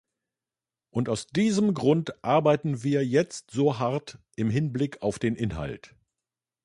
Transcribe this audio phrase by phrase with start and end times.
[0.89, 5.93] Und aus diesem Grund arbeiten wir jetzt so hart im Hinblick auf den Inhalt.